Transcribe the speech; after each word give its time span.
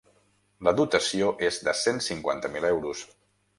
La 0.67 0.73
dotació 0.79 1.29
és 1.51 1.61
de 1.69 1.75
cent 1.83 2.03
cinquanta 2.09 2.53
mil 2.57 2.69
euros. 2.73 3.07